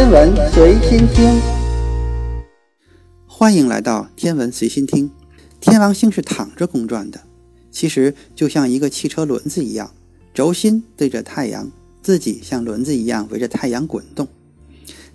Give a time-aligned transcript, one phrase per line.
[0.00, 1.38] 天文随心听，
[3.26, 5.10] 欢迎来到天文随心听。
[5.60, 7.20] 天王星是躺着公转的，
[7.70, 9.92] 其实就像一个汽车轮子一样，
[10.32, 14.26] 轴心对着太阳，自己像轮子一样围着太阳滚动。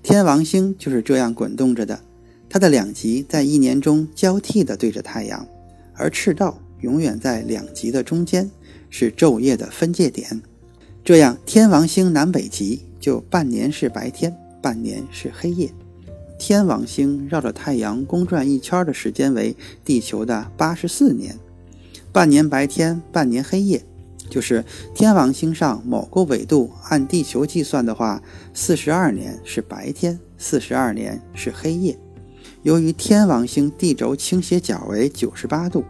[0.04, 2.00] 天王星就是这样滚动着的，
[2.48, 5.48] 它的两极在一年中交替的对着太阳，
[5.96, 8.52] 而赤道永远在两极的中间，
[8.92, 10.44] 是昼夜的分界点。
[11.04, 14.32] 这样，天王星南北极就半年是白天，
[14.66, 15.72] 半年是黑夜。
[16.40, 21.38] 天王星绕着太阳公转一圈的时间为地球的八十四年，
[22.12, 23.86] 半年白天，半年黑夜，
[24.28, 24.66] 就是
[24.96, 28.20] 天王星上某个纬度按地球计算的话，
[28.56, 31.96] 四十二年是白天，四十二年是黑夜。
[32.64, 35.86] 由于天王星地轴倾斜角为九十八度，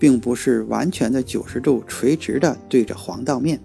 [0.00, 3.60] 并不是完全的九十度垂直的对着黄道面。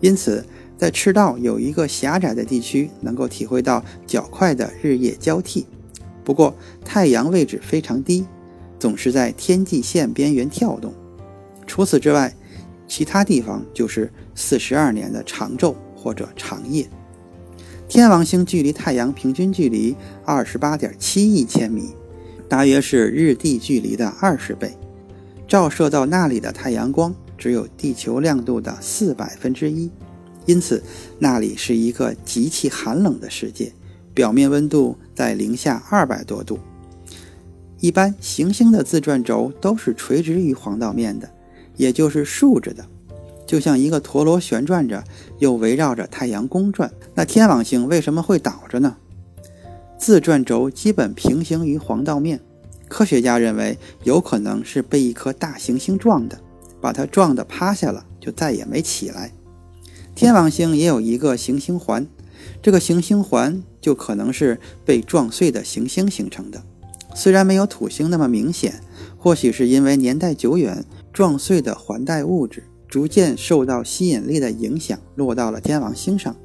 [0.00, 0.44] 因此，
[0.76, 5.66] 在赤道有一个狭窄的地区，能够体会到较快的日夜交替。
[6.24, 6.54] 不过，
[6.84, 8.26] 太阳位置非常低，
[8.78, 10.92] 总是在天际线边缘跳动。
[11.66, 12.34] 除此之外，
[12.86, 16.88] 其他地方就是四十二年的长昼或者长夜。
[17.88, 21.94] 天王星距离太阳平均距离二十八点七亿千米，
[22.48, 24.76] 大约是日地距离的二十倍。
[25.46, 27.14] 照射到那里的太阳光。
[27.36, 29.90] 只有地球亮度的四百分之一，
[30.46, 30.82] 因此
[31.18, 33.72] 那里是一个极其寒冷的世界，
[34.12, 36.58] 表面温度在零下二百多度。
[37.80, 41.28] 一般行星的自转轴都是垂直于黄道面的，
[41.76, 42.84] 也就是竖着的，
[43.46, 45.02] 就像一个陀螺旋转着，
[45.38, 46.90] 又围绕着太阳公转。
[47.14, 48.96] 那天王星为什么会倒着呢？
[49.98, 52.40] 自转轴基本平行于黄道面，
[52.88, 56.38] 科学家认为有可能是被一颗大行星撞的。
[56.80, 59.32] 把它撞得趴下了，就再也没起来。
[60.14, 62.06] 天王星也有一个行星环，
[62.62, 66.62] 这个行星环就可能是被撞碎的行星形成的。
[67.14, 68.80] 虽然没有土星那么明显，
[69.18, 76.36] 或许是因为年代久远，撞碎的环带物质逐渐受到吸引力的影响，落到了天王星上，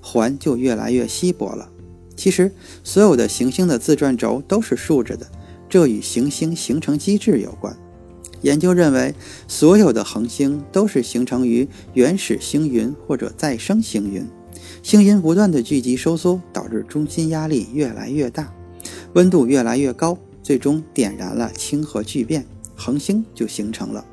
[0.00, 1.68] 环就越来越稀薄了。
[2.16, 2.52] 其实，
[2.84, 5.26] 所有的行星的自转轴都是竖着的，
[5.68, 7.76] 这与行星形成机制有关。
[8.42, 9.14] 研究认为，
[9.46, 14.26] 所有的恒星都是形成于原始星云或者再生星云，
[14.82, 18.52] 星云不断的聚集收缩，导致中心压力越来越大，
[19.12, 24.04] 温度越来越高，最终点燃了氢核聚变，恒星就形成了。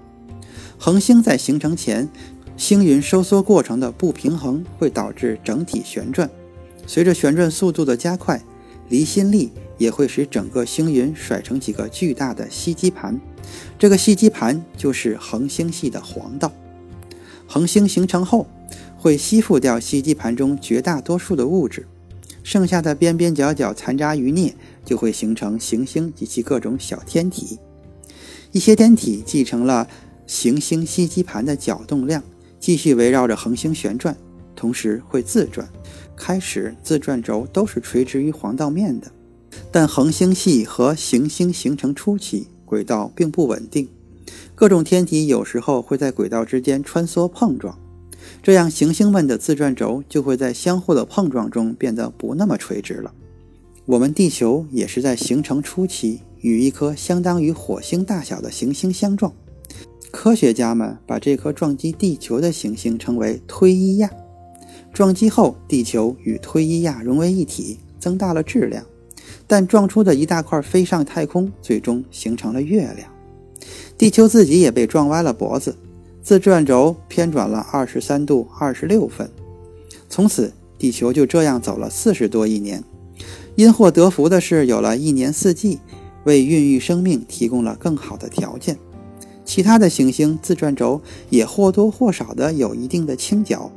[0.78, 2.08] 恒星在形成前，
[2.58, 6.30] 星云收缩过程的不平衡会导致整体旋转，
[6.86, 8.44] 随着旋转速度的加快，
[8.90, 13.20] 离心力也会使整个星云甩成几个巨大的吸积盘。
[13.80, 16.52] 这个吸积盘就是恒星系的黄道。
[17.48, 18.48] 恒星形成后，
[18.98, 21.88] 会吸附掉吸积盘中绝大多数的物质，
[22.44, 24.54] 剩下的边边角角残渣余孽
[24.84, 27.58] 就会形成行星及其各种小天体。
[28.52, 29.88] 一些天体继承了
[30.26, 32.22] 行星吸积盘的角动量，
[32.60, 34.18] 继续围绕着恒星旋转，
[34.56, 35.70] 同时会自转。
[36.18, 39.10] 开始自转轴都是垂直于黄道面的，
[39.72, 42.48] 但恒星系和行星形成初期。
[42.66, 43.88] 轨道并不稳定，
[44.54, 47.80] 各种天体有时候会在轨道之间穿梭碰撞，
[48.44, 53.14] 这样行星们的自转轴就会在相互的碰撞中变得不那么垂直了。
[53.86, 59.32] 我们地球也是在形成初期与一颗相当于火星大小的行星相撞，
[60.12, 64.12] 科学家们把这颗撞击地球的行星称为推伊亚。
[64.98, 68.84] 撞击后，地球与推伊亚融为一体，增大了质量。
[69.46, 73.08] 但撞出的一大块飞上太空，最终形成了月亮。
[73.96, 75.78] 地球自己也被撞歪了脖子，
[76.24, 79.30] 自转轴偏转了二十三度二十六分。
[80.10, 82.84] 从此，地球就这样走了四十多亿年。
[83.56, 85.78] 因祸得福的是，有了一年四季，
[86.24, 88.76] 为孕育生命提供了更好的条件。
[89.46, 93.72] 其他的行星自转轴也或多或少的有一定的倾角，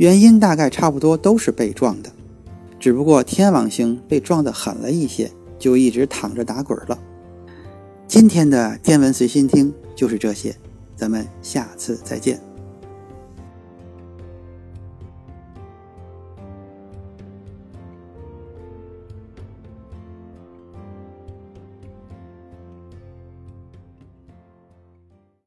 [0.00, 2.10] 原因大概差不多都是被撞的。
[2.78, 6.98] 只不过天王星被撞得狠了一些，就一直躺着打滚了。
[8.08, 10.56] 今天的天文随心听就是这些，
[10.96, 12.40] 咱们下次再见。